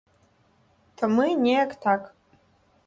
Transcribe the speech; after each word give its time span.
То 1.01 1.11
мы 1.19 1.25
неяк 1.43 1.79
так. 1.87 2.01